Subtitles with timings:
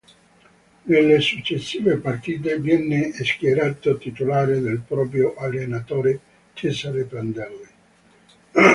[0.85, 6.19] Nelle successive partite viene schierato titolare dal proprio allenatore
[6.53, 7.67] Cesare Prandelli.